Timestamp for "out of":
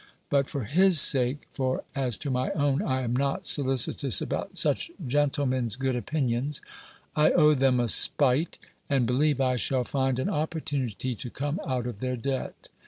11.67-11.99